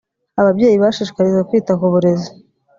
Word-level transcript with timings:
ababyeyi 0.41 0.77
bashishikarijwe 0.83 1.41
kwita 1.49 1.71
ku 1.79 1.87
burezi 1.93 2.29